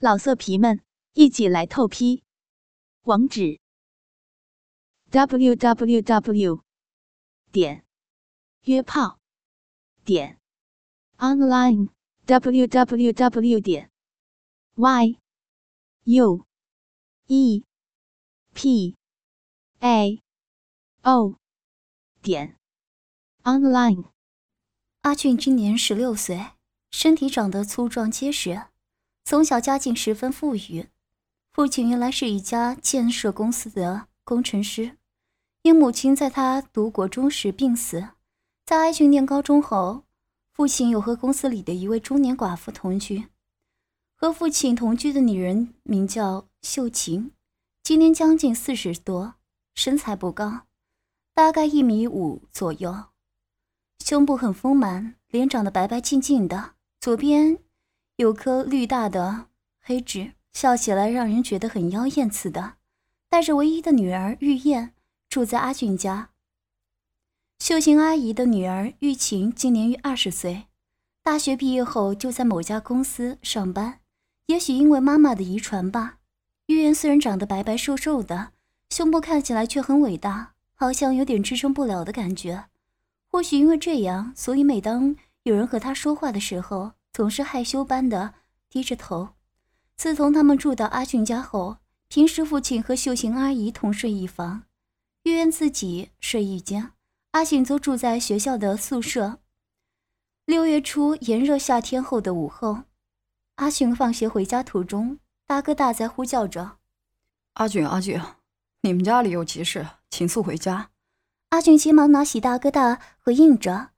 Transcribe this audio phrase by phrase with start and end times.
[0.00, 0.80] 老色皮们，
[1.14, 2.22] 一起来透批！
[3.02, 3.58] 网址
[5.10, 6.62] ：w w w
[7.50, 7.84] 点
[8.62, 9.18] 约炮
[10.04, 10.38] 点
[11.16, 11.88] online
[12.26, 13.90] w w w 点
[14.76, 15.18] y
[16.04, 16.46] u
[17.26, 17.64] e
[18.54, 18.96] p
[19.80, 20.22] a
[21.02, 21.34] o
[22.22, 22.56] 点
[23.42, 24.04] online。
[25.00, 26.52] 阿俊今年十六岁，
[26.92, 28.68] 身体长得粗壮结实。
[29.28, 30.88] 从小家境十分富裕，
[31.52, 34.96] 父亲原来是一家建设公司的工程师，
[35.60, 38.08] 因母亲在他读国中时病死。
[38.64, 40.04] 在阿俊念高中后，
[40.54, 43.26] 父亲又和公司里的一位中年寡妇同居。
[44.14, 47.32] 和父亲同居的女人名叫秀琴，
[47.82, 49.34] 今年将近四十多，
[49.74, 50.62] 身材不高，
[51.34, 53.04] 大概一米五左右，
[54.02, 57.58] 胸部很丰满，脸长得白白净净的，左边。
[58.18, 59.46] 有颗绿大的
[59.80, 62.74] 黑痣，笑起来让人觉得很妖艳似的。
[63.28, 64.92] 带着唯一的女儿玉燕
[65.28, 66.30] 住在阿俊家。
[67.60, 70.64] 秀琴阿姨的女儿玉琴今年约二十岁，
[71.22, 74.00] 大学毕业后就在某家公司上班。
[74.46, 76.18] 也许因为妈妈的遗传吧，
[76.66, 78.50] 玉燕虽然长得白白瘦瘦的，
[78.90, 82.64] 胸部看起来却很伟大，好像有点支撑不了的感觉。
[83.30, 88.34] 或许因为这样，所以每当有人和她说话的时候，总是害羞般的
[88.70, 89.30] 低着头。
[89.96, 94.62] 自从他们住到阿俊家后，平时父亲和秀琴阿姨同睡一房，
[95.24, 96.92] 月圆自己睡一间，
[97.32, 99.40] 阿俊则住在学校的宿舍。
[100.46, 102.82] 六月初炎热夏天后的午后，
[103.56, 106.76] 阿俊放学回家途中，大哥大在呼叫着
[107.54, 108.22] ：“阿俊，阿俊，
[108.82, 110.90] 你们家里有急事，请速回家。”
[111.50, 113.90] 阿俊急忙拿起大哥大回应着，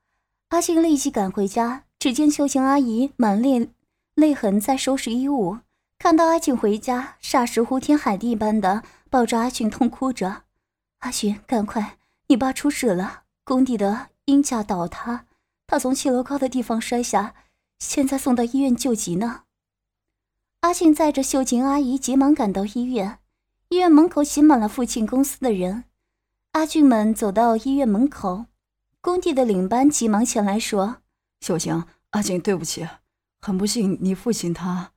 [0.47, 1.83] 阿俊立即赶回家。
[2.01, 3.75] 只见秀琴阿姨满脸
[4.15, 5.59] 泪痕，在收拾衣物。
[5.99, 10.45] 看到阿俊回家，霎时呼天喊地般的抱着阿俊痛哭着
[11.01, 15.27] ：“阿俊，赶快，你爸出事了，工地的鹰架倒塌，
[15.67, 17.35] 他从七楼高的地方摔下，
[17.77, 19.43] 现在送到医院救急呢。”
[20.61, 23.19] 阿俊载着秀琴阿姨急忙赶到医院，
[23.69, 25.83] 医院门口挤满了父亲公司的人。
[26.53, 28.45] 阿俊们走到医院门口，
[29.01, 30.97] 工地的领班急忙前来说。
[31.41, 32.87] 秀琴，阿静，对不起，
[33.41, 34.91] 很不幸，你父亲他……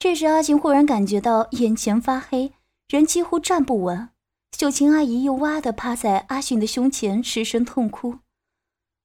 [0.00, 2.52] 这时，阿静忽然感觉到眼前发黑，
[2.88, 4.10] 人几乎站不稳。
[4.56, 8.18] 秀琴阿姨又哇的趴在阿俊的胸前，失声痛哭。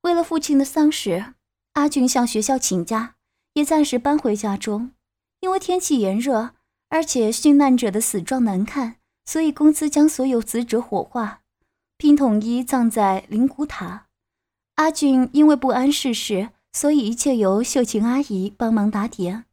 [0.02, 1.34] 为了父亲的丧事，
[1.74, 3.16] 阿俊向学校请假，
[3.54, 4.92] 也暂时搬回家中。
[5.42, 6.56] 因为天气炎热，
[6.90, 8.96] 而且殉难者的死状难看，
[9.26, 11.42] 所以公司将所有死者火化，
[11.98, 14.08] 并统一葬在灵骨塔。
[14.76, 16.50] 阿俊因为不谙世事。
[16.74, 19.46] 所以一切由秀琴阿姨帮忙打点，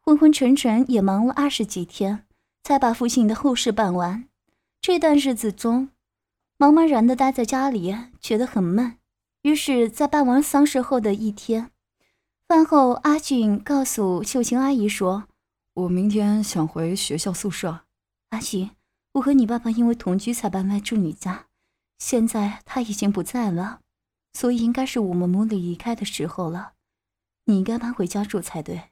[0.00, 2.24] 昏昏沉沉也忙了二十几天，
[2.64, 4.26] 才把父亲的后事办完。
[4.80, 5.90] 这段日子中，
[6.58, 8.96] 茫茫然的待在家里，觉得很闷。
[9.42, 11.70] 于是，在办完丧事后的一天，
[12.48, 15.24] 饭后，阿俊告诉秀琴阿姨说
[15.74, 17.80] ：“我明天想回学校宿舍。”
[18.30, 18.70] 阿俊，
[19.12, 21.46] 我和你爸爸因为同居才搬来住你家，
[21.98, 23.80] 现在他已经不在了。
[24.32, 26.72] 所以应该是我们母女离开的时候了，
[27.44, 28.90] 你应该搬回家住才对。”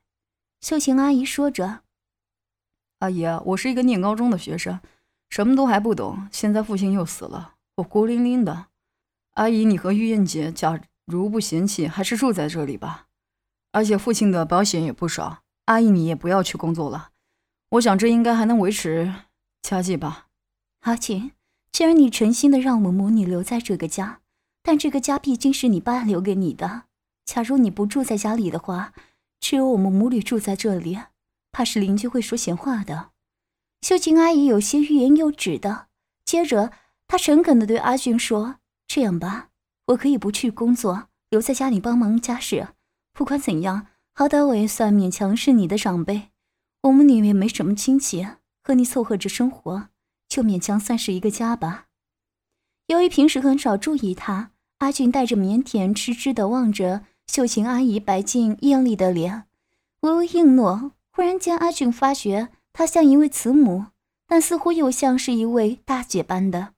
[0.60, 1.80] 秀琴阿姨说着。
[3.00, 4.80] “阿姨，我是一个念高中的学生，
[5.30, 6.28] 什么都还不懂。
[6.30, 8.66] 现在父亲又死了，我孤零零的。
[9.34, 13.06] 阿姨，你和玉燕姐假如不嫌弃，还是住在这里吧。
[13.72, 15.42] 而且父亲的保险也不少。
[15.66, 17.12] 阿姨，你也不要去工作了，
[17.70, 19.14] 我想这应该还能维持
[19.62, 20.26] 家计吧。”
[20.80, 21.32] 阿琴，
[21.72, 24.20] 既然你诚心的让我们母女留在这个家。
[24.70, 26.84] 但这个家毕竟是你爸留给你的。
[27.24, 28.92] 假如你不住在家里的话，
[29.40, 30.96] 只有我们母女住在这里，
[31.50, 33.10] 怕是邻居会说闲话的。
[33.82, 35.88] 秀琴阿姨有些欲言又止的。
[36.24, 36.70] 接着，
[37.08, 39.48] 她诚恳地对阿俊说：“这样吧，
[39.86, 42.68] 我可以不去工作，留在家里帮忙家事。
[43.12, 46.28] 不管怎样，好歹我也算勉强是你的长辈。
[46.82, 48.24] 我们里面没什么亲戚，
[48.62, 49.88] 和你凑合着生活，
[50.28, 51.88] 就勉强算是一个家吧。”
[52.86, 59.44] 由于平时很少注意他，阿俊带着腼腆、痴痴地望着秀琴阿姨白净艳丽的脸，
[60.00, 60.92] 微微应诺。
[61.10, 63.86] 忽然间，阿俊发觉她像一位慈母，
[64.26, 66.74] 但似乎又像是一位大姐般的。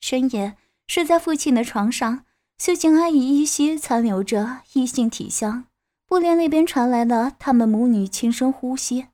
[0.00, 0.56] 深夜
[0.86, 2.24] 睡在父亲的床上，
[2.58, 5.66] 秀琴阿姨依稀残留着异性体香，
[6.06, 9.06] 布帘那边传来了他们母女轻声呼吸。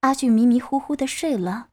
[0.00, 1.68] 阿俊迷迷糊糊地睡了。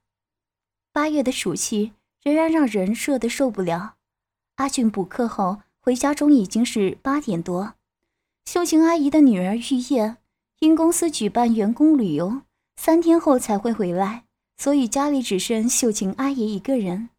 [0.91, 1.93] 八月的暑气。
[2.25, 3.94] 仍然让人热得受不了。
[4.55, 7.73] 阿俊补课后回家中已经是八点多。
[8.45, 10.17] 秀琴阿姨的女儿玉叶
[10.59, 12.41] 因公司举办员工旅游，
[12.77, 14.25] 三天后才会回来，
[14.57, 17.09] 所以家里只剩秀琴阿姨一个人。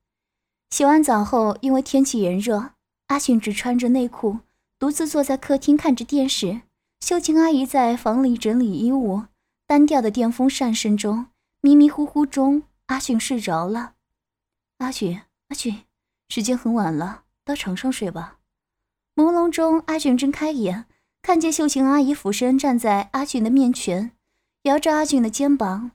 [0.71, 2.71] 洗完澡后，因为天气炎热，
[3.09, 4.39] 阿俊只穿着内裤，
[4.79, 6.63] 独自坐在客厅看着电视。
[7.01, 9.25] 秀琴阿姨在房里整理衣物，
[9.67, 11.27] 单调的电风扇声中，
[11.61, 13.93] 迷迷糊糊中，阿俊睡着了。
[14.79, 15.85] 阿俊，阿俊，
[16.29, 18.39] 时间很晚了，到床上睡吧。
[19.15, 20.85] 朦胧中，阿俊睁开眼，
[21.23, 24.11] 看见秀琴阿姨俯身站在阿俊的面前，
[24.65, 25.93] 摇着阿俊的肩膀。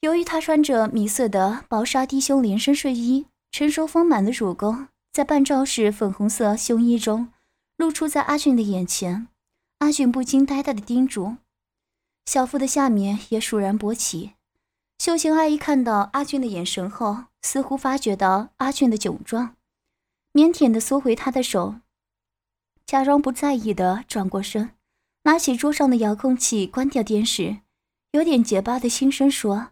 [0.00, 7.32] 由于她穿着米色的薄纱低胸连身睡衣，成熟丰满的乳沟在半罩式粉红色胸衣中
[7.76, 9.28] 露出在阿俊的眼前。
[9.78, 11.36] 阿俊不禁呆呆的盯住，
[12.26, 14.32] 小腹的下面也倏然勃起。
[14.98, 19.54] 秀琴阿姨看到阿俊的眼神后，似乎发觉到阿俊的窘状，
[20.32, 21.76] 腼腆的缩回他的手，
[22.86, 24.70] 假装不在意的转过身，
[25.24, 27.58] 拿起桌上的遥控器关掉电视，
[28.12, 29.68] 有点结巴的轻声说：“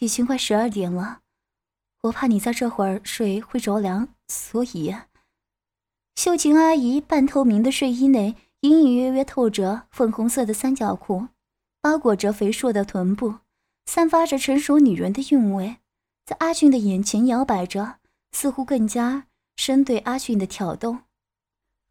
[0.00, 1.20] 已经快十二点了，
[2.02, 4.94] 我怕你在这会儿睡会着凉，所以……”
[6.16, 8.36] 秀琴阿姨半透明的睡衣内。
[8.60, 11.28] 隐隐约约透着粉红色的三角裤，
[11.82, 13.40] 包裹着肥硕的臀部，
[13.84, 15.76] 散发着成熟女人的韵味，
[16.24, 17.96] 在阿俊的眼前摇摆着，
[18.32, 20.98] 似乎更加深对阿俊的挑逗。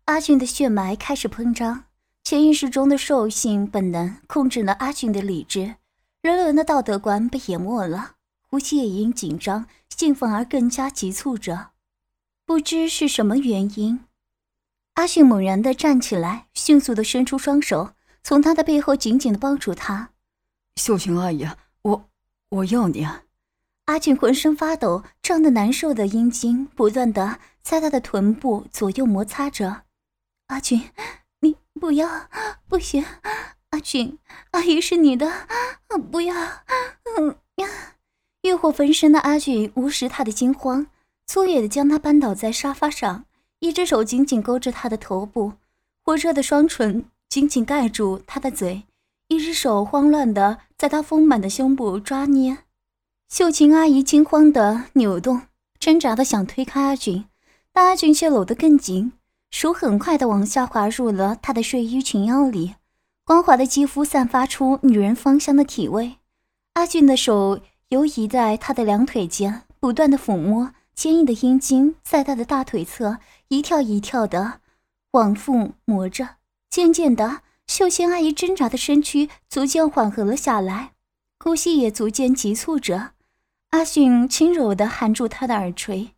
[0.06, 1.86] 阿俊的血脉开始膨胀，
[2.24, 5.76] 潜意识中的兽性本能控制了阿俊的理智，
[6.22, 8.16] 人伦的道德观被淹没了，
[8.50, 11.72] 呼吸也因紧张、兴奋而更加急促着。
[12.46, 14.02] 不知是什么原因。
[14.96, 20.10] 阿俊猛然的站起来，迅速的伸出双手，从他的背后紧紧的抱住他。
[20.76, 21.48] 秀琴阿姨，
[21.82, 22.10] 我
[22.50, 23.08] 我要你。
[23.86, 29.84] 阿俊浑身发抖，胀得难受的阴茎不断的在他的臀部左右摩擦着。
[30.48, 30.92] 阿俊，
[31.40, 32.28] 你不要，
[32.68, 33.04] 不行！
[33.70, 34.20] 阿俊，
[34.52, 35.48] 阿姨是你的，
[36.12, 36.36] 不要！
[37.18, 37.68] 嗯呀！
[38.42, 40.88] 欲火焚身的阿俊无视他的惊慌，
[41.26, 43.26] 粗野的将他扳倒在沙发上。
[43.60, 45.54] 一只手紧紧勾着他的头部，
[46.04, 48.84] 火热的双唇紧紧盖住他的嘴，
[49.30, 52.58] 一只手慌乱的在他丰满的胸部抓捏。
[53.30, 55.44] 秀琴阿姨惊慌的扭动，
[55.80, 57.26] 挣扎的想推开阿俊，
[57.74, 59.12] 但阿俊却搂得更紧，
[59.52, 62.76] 手很快的往下滑入了他的睡衣裙腰里，
[63.26, 66.18] 光滑的肌肤散发出女人芳香的体味。
[66.74, 67.60] 阿俊的手
[67.90, 70.74] 游移在他的两腿间，不断的抚摸。
[70.96, 73.18] 坚硬的阴茎在他的大腿侧
[73.48, 74.62] 一跳一跳的
[75.14, 76.36] 往复磨着，
[76.70, 80.92] 渐渐的，秀仙阿姨挣扎的身躯逐渐缓和了下来，
[81.40, 83.14] 呼吸也逐渐急促着。
[83.72, 86.12] 阿俊轻柔的含住她的耳垂，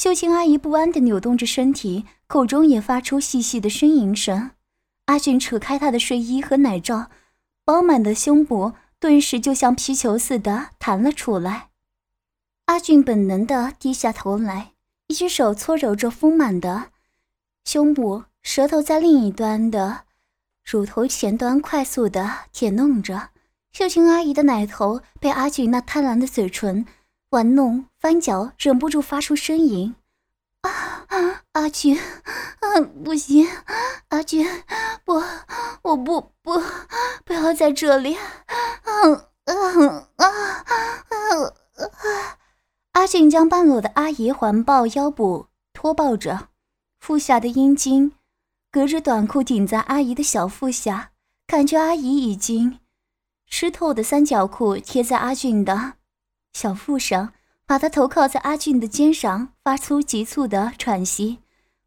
[0.00, 4.52] 秀琴阿姨不安地扭动着身体，口中也发出细细的呻吟声。
[5.06, 7.10] 阿俊扯开她的睡衣和奶罩，
[7.64, 11.70] 饱满的胸脯顿时就像皮球似的弹了出来。
[12.66, 14.74] 阿俊本能地低下头来，
[15.08, 16.92] 一只手搓揉着丰满的
[17.64, 20.02] 胸部，舌头在另一端的
[20.64, 23.30] 乳头前端快速地舔弄着。
[23.72, 26.86] 秀琴阿姨的奶头被阿俊那贪婪的嘴唇
[27.30, 29.94] 玩弄翻脚，忍不住发出呻吟。
[30.62, 31.06] 啊，
[31.52, 33.46] 阿俊，啊，不行，
[34.08, 34.46] 阿俊，
[35.04, 35.22] 不，
[35.82, 36.62] 我不不，
[37.24, 38.92] 不要在这里，啊
[39.44, 39.54] 啊
[39.84, 40.26] 啊啊
[41.76, 42.38] 啊！
[42.92, 46.48] 阿俊将半裸的阿姨环抱腰部，托抱着，
[47.00, 48.12] 腹下的阴茎
[48.70, 51.12] 隔着短裤顶在阿姨的小腹下，
[51.46, 52.80] 感觉阿姨已经
[53.46, 55.94] 湿透的三角裤贴在阿俊的
[56.52, 57.32] 小腹上，
[57.68, 61.40] 把他头靠在阿俊的肩上，发出急促的喘息。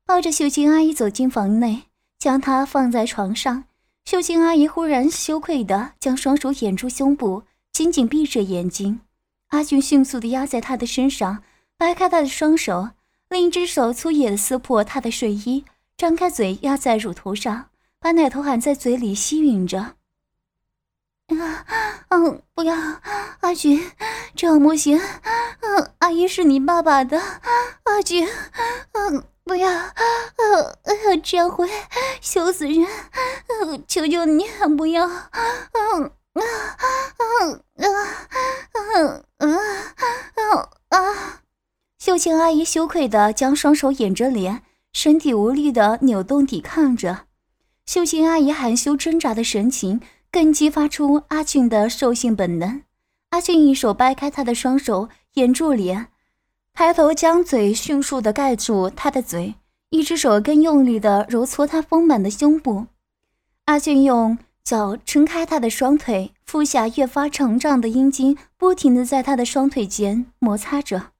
[0.05, 1.85] 抱着秀琴阿姨走进房内，
[2.19, 3.63] 将她放在床上。
[4.05, 8.99] 秀琴阿姨忽然羞愧地将双手掩住胸部，紧紧闭着眼睛。
[9.47, 11.41] 阿俊迅速地压在她的身上，
[11.79, 12.89] 掰开她的双手，
[13.29, 15.65] 另一只手粗野地撕破她的睡衣，
[15.97, 17.69] 张开嘴压在乳头上，
[17.99, 19.95] 把奶头含在嘴里吸吮着。
[21.39, 21.65] 啊，
[22.09, 22.75] 嗯，不要，
[23.41, 23.91] 阿俊，
[24.35, 24.99] 这样不行。
[25.61, 27.21] 嗯，阿姨是你爸爸的，
[27.83, 28.27] 阿俊，
[28.93, 31.69] 嗯，不要，呃，这样会
[32.19, 32.85] 羞死人。
[33.87, 34.45] 求求你，
[34.77, 36.11] 不要，嗯。
[36.33, 36.41] 啊
[36.77, 36.85] 啊
[37.75, 37.85] 啊
[39.37, 39.47] 啊啊
[40.35, 41.41] 啊啊！
[41.99, 47.25] 秀琴阿姨羞愧的将双手掩着脸，身体无力的扭动抵抗着。
[47.85, 49.99] 秀琴阿姨含羞挣扎的神情，
[50.31, 52.83] 更激发出阿俊的兽性本能。
[53.31, 56.07] 阿俊一手掰开她的双手，掩住脸，
[56.73, 59.55] 抬头将嘴迅速的盖住她的嘴，
[59.89, 62.87] 一只手更用力的揉搓她丰满的胸部。
[63.65, 64.37] 阿俊用。
[64.63, 71.13] 脚撑开他的双腿，腹下越发成长的阴茎不停的在他的双腿间摩擦着。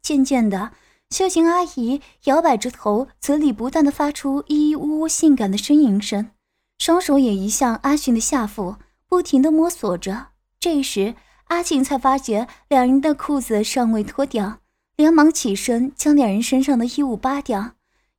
[0.00, 0.70] 渐渐的，
[1.10, 6.30] 秀琴阿姨摇摆着头，嘴里不断的发出咿咿呜呜性感的呻吟声，
[6.78, 8.76] 双手也移向阿俊的下腹，
[9.08, 10.28] 不停的摸索着。
[10.60, 11.14] 这时，
[11.48, 14.58] 阿俊才发觉两人的裤子尚未脱掉，
[14.96, 17.72] 连忙起身将两人身上的衣物扒掉，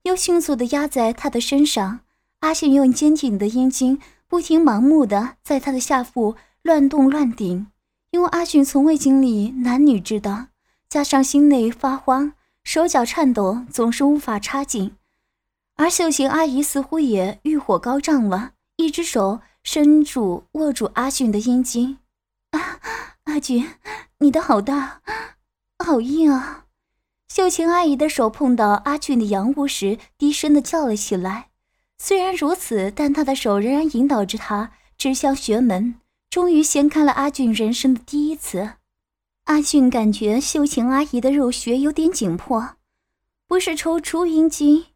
[0.04, 2.02] 又迅速的压在他的身上。
[2.42, 7.68] 阿信用坚挺的阴茎不停盲目的在他的下腹乱动乱顶，
[8.12, 10.48] 因为阿俊从未经历男女之道，
[10.88, 14.92] 加上心内发慌，手脚颤抖，总是无法插进。
[15.80, 22.00] 而秀琴阿姨似乎也欲火高涨了，一只手伸住握住阿俊的阴茎。
[22.52, 22.82] 啊，
[23.24, 23.66] 阿俊，
[24.18, 25.02] 你的好大，
[25.82, 26.66] 好硬啊！
[27.30, 31.48] 秀琴阿姨的手碰到阿俊的阳物时，低声的叫了起来。
[31.98, 35.96] 虽然如此，但她的手仍然引导着他指向穴门，
[36.30, 38.72] 终于掀开了阿俊人生的第一次。
[39.46, 42.76] 阿俊感觉秀琴阿姨的肉穴有点紧迫，
[43.48, 44.88] 不是抽出阴茎，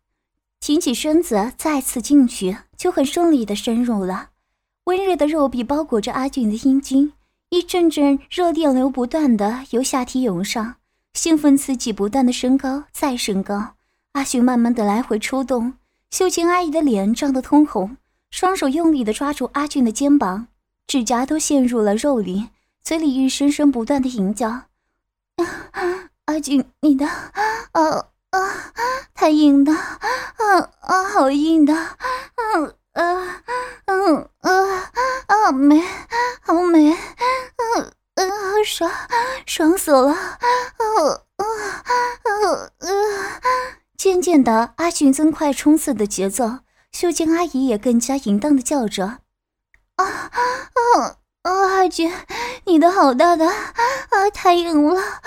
[0.64, 4.30] 挺起身子再次进去，就很顺利的深入了。
[4.86, 7.12] 温热的肉壁包裹着阿俊的阴茎，
[7.50, 10.76] 一阵阵热电流不断的由下体涌上，
[11.14, 13.74] 兴奋刺激不断的升高再升高。
[14.14, 15.74] 阿俊慢慢的来回抽动。
[16.10, 17.98] 秀琴阿姨的脸涨得通红，
[18.32, 20.48] 双手用力地抓住阿俊的肩膀，
[20.88, 22.48] 指甲都陷入了肉里，
[22.82, 24.62] 嘴里一声声不断的吟叫
[26.24, 28.74] ：“阿俊，你的啊啊，
[29.14, 33.44] 太硬的，啊啊，好硬的，嗯啊
[33.86, 34.92] 嗯啊
[35.28, 35.84] 啊美，
[36.42, 38.90] 好美，嗯嗯，爽
[39.46, 40.34] 爽死了，啊
[41.38, 41.46] 啊
[42.24, 42.32] 啊
[42.80, 43.42] 啊！”
[43.96, 46.60] 渐渐的，阿俊增快冲刺的节奏，
[46.92, 49.20] 秀静阿姨也更加淫荡的叫着
[49.98, 51.52] ：“啊啊啊！
[51.52, 52.10] 阿俊，
[52.66, 55.22] 你的好大的啊，太硬了，啊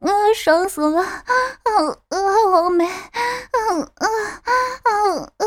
[0.00, 1.10] 啊，爽死了，啊
[1.64, 2.18] 啊，
[2.52, 2.92] 好美，啊
[3.96, 4.06] 啊
[4.44, 4.52] 啊
[4.84, 4.90] 啊
[5.38, 5.44] 啊，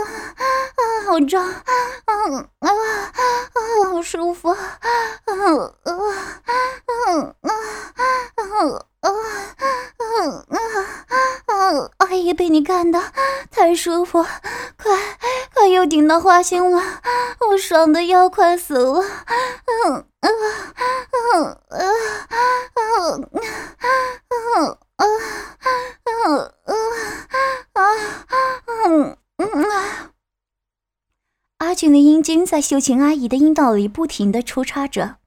[1.05, 1.53] 好胀，啊
[2.05, 2.13] 啊
[2.59, 2.69] 啊，
[3.89, 4.57] 好舒服，啊
[5.25, 5.33] 啊
[5.83, 5.91] 啊
[7.41, 7.51] 啊
[8.35, 9.55] 啊！”啊
[9.97, 10.05] 啊
[10.49, 10.57] 啊
[11.47, 11.91] 啊！
[11.97, 13.01] 阿姨被你干的
[13.49, 14.23] 太舒服，
[14.77, 15.17] 快
[15.53, 16.81] 快又顶到花心了，
[17.49, 19.01] 我爽的要快死了！
[19.01, 21.23] 嗯啊啊啊
[21.69, 21.85] 啊啊
[22.97, 23.45] 啊
[24.97, 25.05] 啊
[27.73, 27.83] 啊
[28.65, 28.75] 啊
[29.37, 30.11] 啊！
[31.59, 35.17] 阿俊的阴茎在秀琴阿姨的阴道里不停的抽插着。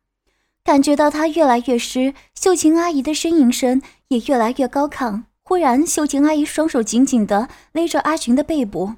[0.71, 5.25] 感觉到他越来越湿，秀琴阿姨的呻吟声也越来越高亢。
[5.43, 8.95] 忽然，秀琴阿姨双手紧紧地勒着阿群的背部，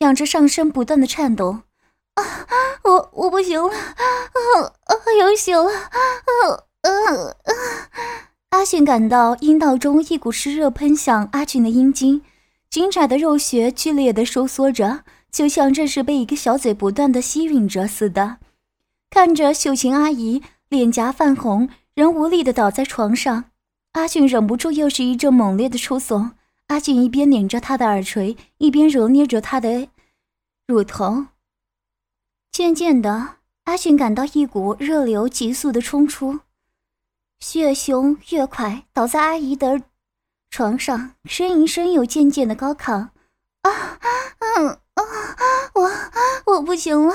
[0.00, 1.60] 仰着上身不断的颤抖。
[2.16, 2.22] 啊，
[2.84, 7.52] 我我不行了，啊啊，有血了，啊啊啊！
[8.50, 12.20] 阿群感到阴道中一股湿热喷向阿群的阴茎，
[12.68, 18.36] 紧窄的肉穴剧烈的收缩着，就像这是被一个小嘴不断的吸吮着似的。
[19.08, 20.42] 看着秀琴阿姨。
[20.74, 23.44] 脸颊泛红，仍无力的倒在床上。
[23.92, 26.32] 阿俊忍不住又是一阵猛烈的抽耸。
[26.66, 29.88] 阿俊一边拧着他的耳垂，一边揉捏着他的
[30.66, 31.26] 乳头。
[32.50, 36.40] 渐渐的，阿俊感到一股热流急速的冲出，
[37.38, 39.82] 血胸越快，倒在阿姨的
[40.50, 43.08] 床上，呻吟声又渐渐的高亢。
[43.62, 43.98] 啊，
[44.58, 44.78] 嗯。
[44.94, 45.02] 啊！
[45.74, 45.90] 我
[46.46, 47.14] 我不行了，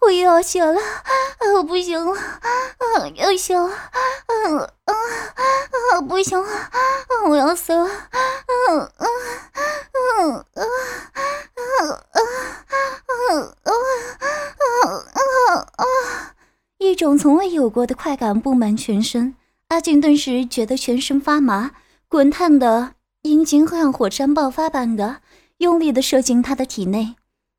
[0.00, 0.80] 我又要血了，
[1.54, 3.68] 我不行了，啊，要血了，
[4.26, 4.94] 嗯啊
[5.94, 6.48] 啊，不行了，
[7.28, 9.08] 我要死了，嗯嗯
[10.18, 10.62] 嗯啊啊
[11.74, 12.24] 啊
[13.26, 15.84] 啊啊啊啊！
[16.78, 19.34] 一种从未有过的快感布满全身，
[19.68, 21.72] 阿俊顿时觉得全身发麻，
[22.08, 25.20] 滚烫的阴茎像火山爆发般的。
[25.58, 27.16] 用力的射进他的体内，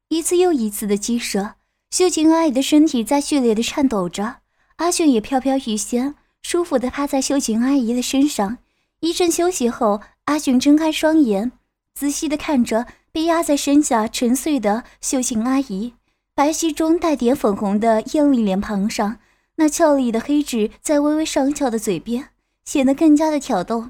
[0.08, 1.56] 一次又一次的激射。
[1.92, 4.38] 秀琴阿姨的身体在剧烈的颤抖着，
[4.78, 8.60] 阿俊也飘飘欲仙，舒服的趴在秀琴阿姨的身上。
[9.02, 11.52] 一阵休息后，阿俊睁开双眼，
[11.94, 15.94] 仔细的看着被压在身下沉睡的秀琴阿姨，
[16.34, 19.20] 白皙中带点粉红的艳丽脸庞上，
[19.56, 22.30] 那俏丽的黑痣在微微上翘的嘴边
[22.64, 23.90] 显得更加的挑逗，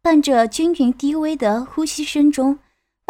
[0.00, 2.58] 伴着均匀低微的呼吸声中。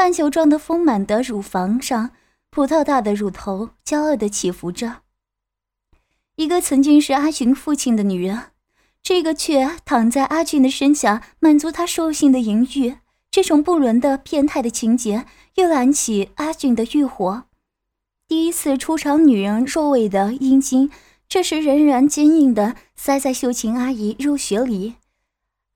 [0.01, 2.13] 半球状的丰满的乳房上，
[2.49, 5.03] 葡萄大的乳头骄傲地起伏着。
[6.37, 8.45] 一个曾经是阿群父亲的女人，
[9.03, 12.97] 这个却躺在阿俊的身下，满足他兽性的淫欲。
[13.31, 15.27] 这种不伦的变态的情节，
[15.57, 17.43] 又燃起阿俊的欲火。
[18.27, 20.91] 第一次出场女人肉味的阴茎，
[21.29, 24.95] 这时仍然坚硬的塞在秀琴阿姨入穴里。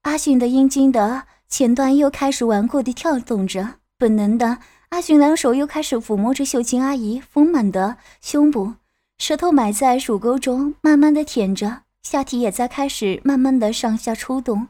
[0.01, 4.57] 阿俊的阴茎的前端又开始顽固地跳动着，本能的，
[4.89, 8.73] 阿俊两手又开始抚摸着秀琴阿姨丰满的胸部，
[9.17, 14.67] 舌头埋在乳沟中，慢慢的舔着，下体也在开始慢慢的上下抽动。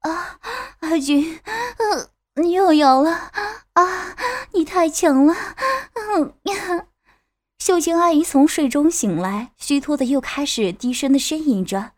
[0.00, 0.38] 啊，
[0.80, 1.38] 阿俊，
[1.76, 2.08] 嗯，
[2.42, 3.30] 你又摇了，
[3.74, 4.16] 啊，
[4.54, 5.34] 你太强了，
[5.94, 6.86] 嗯呀！
[7.58, 11.92] 秀琴阿姨从睡中醒来，虚脱的又开始低声的呻吟着。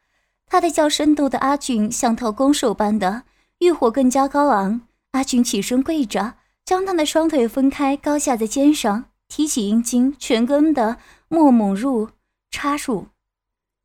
[0.46, 3.22] 她的叫声逗得阿俊像头公兽般的
[3.58, 4.80] 欲火更加高昂。
[5.12, 10.98] 阿俊起身跪着，将他的双腿分开，高架在肩上，提起阴茎，全根的
[11.28, 12.10] 没猛入
[12.50, 13.08] 插入。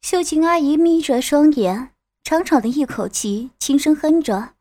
[0.02, 1.92] 秀琴阿姨眯着双眼，
[2.24, 4.54] 长长的一口气，轻声哼着：“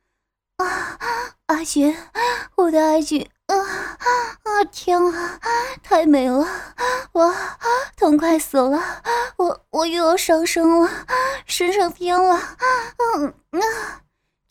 [0.56, 0.98] 啊，
[1.46, 1.94] 阿俊，
[2.56, 4.64] 我的阿俊。”啊啊！
[4.72, 5.40] 天啊，
[5.82, 6.46] 太美了！
[7.12, 7.34] 我
[7.94, 8.82] 痛快死了！
[9.36, 10.90] 我我又要上升了，
[11.44, 12.40] 升上天了！
[13.18, 14.00] 嗯啊！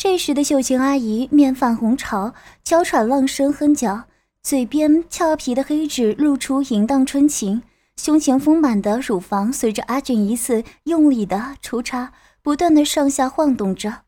[0.03, 4.03] 这时的秀琴阿姨面泛红潮，娇喘浪声哼叫，
[4.41, 7.63] 嘴边俏皮的黑痣露出淫荡春情，
[7.95, 13.99] 胸前丰满的乳房随着阿俊一次用力的抽插，不断的上下晃动着，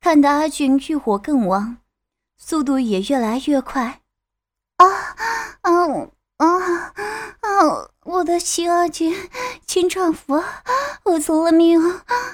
[0.00, 1.76] 看得阿俊欲火更旺，
[2.36, 4.00] 速度也越来越快。
[4.78, 4.84] 啊
[5.60, 6.46] 啊啊
[7.42, 7.88] 啊！
[8.02, 9.14] 我的亲阿俊，
[9.64, 10.42] 亲丈夫，
[11.06, 11.80] 我从来没有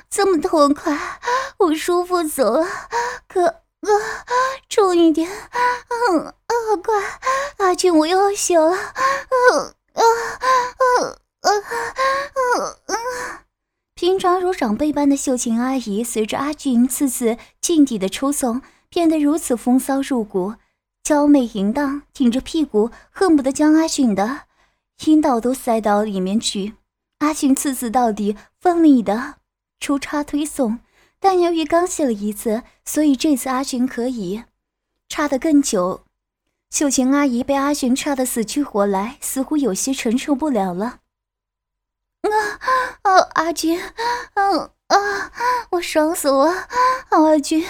[0.09, 0.99] 这么痛快，
[1.59, 2.67] 我舒服死了。
[3.29, 3.43] 哥
[3.81, 4.01] 哥，
[4.69, 5.31] 重一点，
[6.11, 6.33] 嗯啊，
[6.83, 6.95] 快，
[7.59, 8.71] 阿俊，我要醒了。
[8.73, 10.03] 嗯啊
[10.41, 13.45] 啊啊啊啊！
[13.95, 20.55] 平常如长辈般的秀琴阿姨，随着阿俊次次劲地的抽送，变得如此风骚入骨。
[21.03, 24.43] 娇媚淫荡，挺着屁股，恨不得将阿俊的
[25.05, 26.75] 阴道都塞到里面去。
[27.23, 29.37] 阿俊次次到底，奋力的
[29.79, 30.81] 出差推送，
[31.21, 34.43] 但由于刚泄了一次，所以这次阿俊可以
[35.09, 36.05] 插得更久。
[36.71, 40.99] 秀琴阿姨被阿俊插得死去活来，似乎有些承受不了了。
[42.23, 42.29] 啊
[43.03, 43.81] 啊，阿俊，
[44.35, 44.59] 嗯。
[44.61, 44.71] 啊！
[44.89, 45.33] 啊
[45.71, 46.69] 我爽死了，
[47.09, 47.65] 阿俊，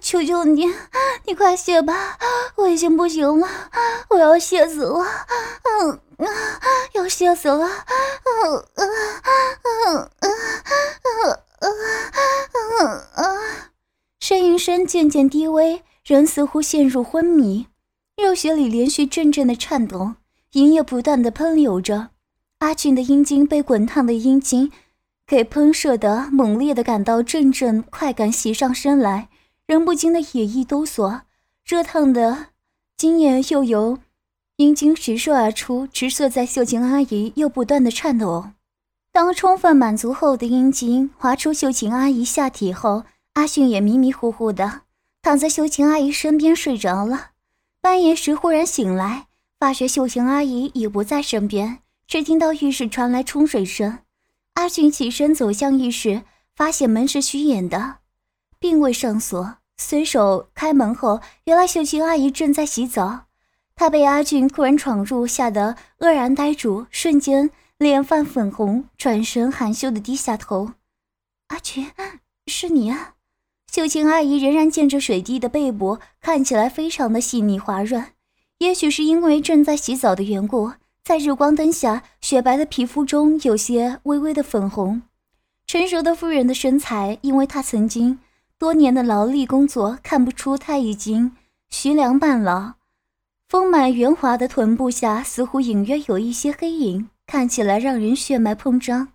[0.00, 0.72] 求求你，
[1.24, 2.16] 你快卸吧，
[2.56, 3.48] 我已经不行了，
[4.10, 5.04] 我要卸死了，
[5.64, 6.26] 嗯啊，
[6.92, 8.88] 要卸死了，嗯嗯
[9.64, 10.38] 嗯嗯
[11.20, 11.38] 嗯
[12.80, 13.40] 嗯嗯
[14.20, 17.66] 呻吟声渐渐低微，人似乎陷入昏迷，
[18.16, 20.14] 肉血里连续阵阵的颤动，
[20.52, 22.10] 银液不断的喷流着，
[22.60, 24.70] 阿俊的阴茎被滚烫的阴茎。
[25.34, 29.28] 被喷射的猛烈的感到阵阵快感袭上身来，
[29.66, 31.22] 人不禁的也一哆嗦，
[31.64, 32.50] 热烫的
[32.96, 33.98] 精液又由
[34.58, 38.50] 阴茎直射而出，直射在秀琴阿姨又不断的颤抖。
[39.10, 44.82] 当充分满足后的阴茎滑出秀琴阿姨下体后，阿迅也迷迷糊糊的
[45.20, 47.30] 躺在秀琴阿姨身边睡着了。
[47.80, 49.26] 半夜时忽然醒来，
[49.58, 53.98] 发觉秀琴阿姨已不在身边，只听到浴室传来冲水声。
[54.54, 56.22] 阿俊起身走向浴室，
[56.54, 57.96] 发现门是虚掩的，
[58.58, 59.56] 并未上锁。
[59.76, 63.26] 随手开门后，原来秀琴阿姨正在洗澡。
[63.74, 70.74] 她被阿俊突然闯入，吓得愕然呆住，瞬间脸泛粉红，转身含羞的低下头
[71.48, 71.90] ：“阿俊，
[72.46, 73.14] 是你啊！”
[73.70, 78.12] 秀琴阿姨仍然见着水滴的背部，看起来非常的细腻滑润。
[78.58, 80.74] 也许是因为正在洗澡的缘故。
[81.04, 85.02] 在日光灯下，雪白的皮肤中有些微微的粉红。
[85.66, 88.20] 成熟的妇人的身材，因为她曾经
[88.58, 91.36] 多年的劳力工作，看不出她已经
[91.68, 92.76] 徐凉半老。
[93.50, 99.08] 丰满圆滑的臀部下，似乎隐约有一些黑影，看起来让人血脉膨胀。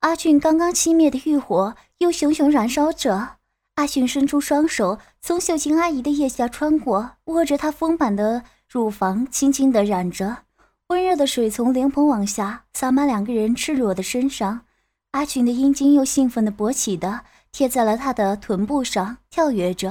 [0.00, 3.36] 阿俊刚刚熄灭的欲火又熊熊燃烧着。
[3.74, 10.44] 阿俊伸出双手，从秀琴阿姨的腋下穿过，握着她丰满的乳房，轻轻地染着。
[10.90, 14.66] 温热的水从莲蓬往下洒满两个人赤裸的身上，
[15.12, 17.20] 阿群的阴茎又兴奋的勃起的
[17.52, 19.90] 贴在了他的臀部上，跳跃着。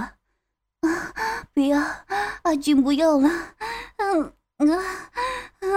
[0.81, 1.13] 啊，
[1.53, 1.81] 不要，
[2.41, 3.29] 阿俊不要了。
[3.95, 4.65] 嗯啊
[5.62, 5.69] 啊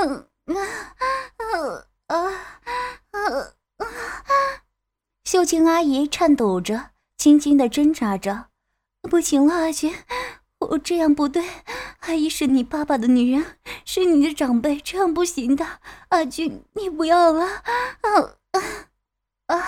[0.56, 0.66] 啊
[2.08, 2.18] 啊
[3.12, 3.22] 啊
[3.76, 3.86] 啊！
[5.22, 8.46] 秀琴阿姨颤抖着，轻轻的挣扎着。
[9.02, 9.94] 不行了，阿俊。
[10.70, 11.44] 我这样不对，
[12.00, 13.44] 阿姨是你爸爸的女人，
[13.84, 15.66] 是你的长辈，这样不行的。
[16.08, 17.44] 阿俊，你不要了！
[17.44, 18.36] 啊
[19.46, 19.58] 啊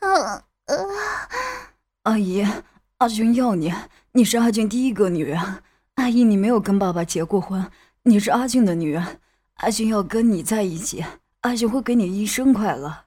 [0.00, 1.28] 啊啊！
[2.04, 2.46] 阿姨，
[2.98, 3.72] 阿俊要你，
[4.12, 5.62] 你是阿俊第一个女人。
[5.94, 7.70] 阿姨，你没有跟爸爸结过婚，
[8.02, 9.20] 你是阿俊的女人。
[9.56, 11.04] 阿俊要跟你在一起，
[11.40, 13.04] 阿俊会给你一生快乐。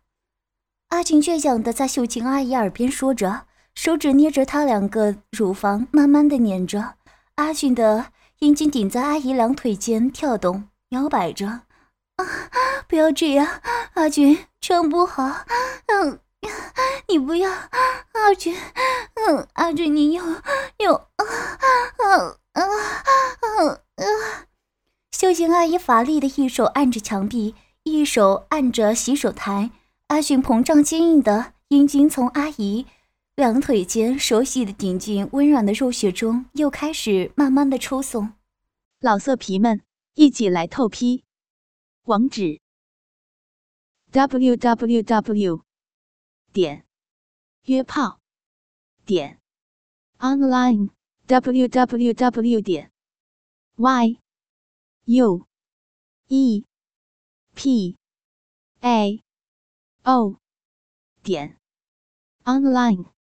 [0.89, 6.96] 阿俊倔强的在秀琴阿姨耳边说着，手指捏着她两个乳房，慢慢的捻着。
[7.37, 8.07] 阿俊的
[8.39, 11.47] 阴茎顶在阿姨两腿间跳动摇摆着。
[12.15, 12.25] 啊，
[12.87, 13.61] 不要这样，
[13.93, 15.45] 阿俊，这样不好。
[15.85, 16.19] 嗯，
[17.07, 18.55] 你不要，阿俊。
[19.13, 20.23] 嗯，阿俊，你有
[20.79, 21.23] 有啊
[21.99, 24.47] 啊啊啊啊！
[25.11, 29.69] 秀琴阿姨乏力的一手按着墙壁，一手按着洗手台。
[30.07, 32.87] 阿俊膨胀坚硬的阴茎从阿姨
[33.37, 38.33] 两腿间熟悉的顶进温软的肉穴中，又开始慢慢的抽送。
[38.99, 39.83] 老色皮们，
[40.15, 41.23] 一起来透批！
[42.05, 42.59] 网址
[44.09, 45.61] ：w w w
[46.51, 46.83] 点
[47.65, 48.19] 约炮
[49.05, 49.39] 点
[50.17, 50.89] online
[51.27, 52.91] w w w 点
[53.75, 54.17] y
[55.05, 55.45] u
[56.29, 56.65] e
[57.53, 57.95] p
[58.79, 59.21] a
[60.01, 60.39] o
[61.21, 61.59] 点
[62.43, 63.16] online。